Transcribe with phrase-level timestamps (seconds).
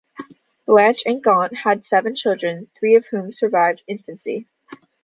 [0.65, 4.47] Blanche and Gaunt had seven children, three of whom survived infancy.